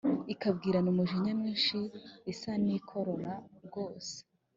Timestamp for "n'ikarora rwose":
2.63-4.15